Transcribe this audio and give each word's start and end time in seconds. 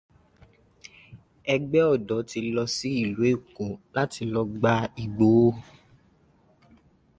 Ẹgbẹ́ 1.53 1.83
ọ̀dọ́ 1.93 2.19
ti 2.29 2.39
lọ 2.55 2.63
sí 2.75 2.89
ìlú 3.03 3.21
Èkó 3.33 3.65
láti 3.95 4.21
lọ 4.33 4.41
gba 4.53 4.73
Ìgbòho. 5.03 5.49